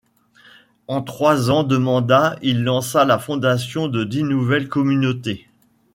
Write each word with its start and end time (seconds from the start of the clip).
En 0.87 1.03
trois 1.03 1.51
ans 1.51 1.63
de 1.63 1.77
mandat, 1.77 2.35
il 2.41 2.63
lança 2.63 3.05
la 3.05 3.19
fondation 3.19 3.87
de 3.87 4.03
dix 4.03 4.23
nouvelles 4.23 4.67
communautés. 4.67 5.47